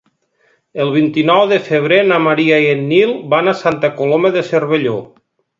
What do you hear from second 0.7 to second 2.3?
El vint-i-nou de febrer na